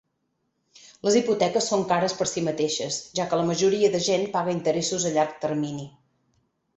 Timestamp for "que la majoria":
3.33-3.91